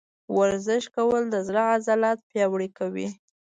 [0.37, 3.07] ورزش کول د زړه عضلات پیاوړي کوي.